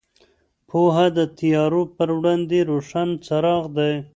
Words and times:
پوهه 0.69 1.07
د 1.17 1.19
تیارو 1.37 1.81
پر 1.95 2.09
وړاندې 2.17 2.59
روښان 2.69 3.09
څراغ 3.25 3.63
دی. 3.77 3.91